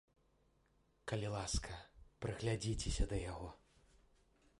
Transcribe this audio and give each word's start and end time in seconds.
Калі 1.11 1.27
ласка, 1.35 1.75
прыглядзіцеся 2.25 3.05
да 3.13 3.17
яго. 3.33 3.49